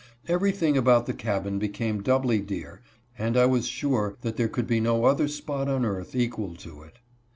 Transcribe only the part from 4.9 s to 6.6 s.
other spot on earth equal